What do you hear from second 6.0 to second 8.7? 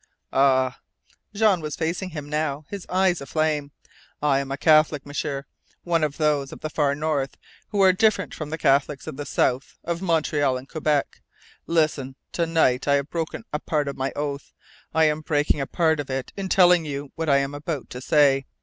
of those of the far North, who are different from the